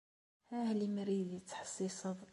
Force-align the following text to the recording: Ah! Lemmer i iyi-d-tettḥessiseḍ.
Ah! 0.57 0.71
Lemmer 0.79 1.07
i 1.09 1.15
iyi-d-tettḥessiseḍ. 1.17 2.17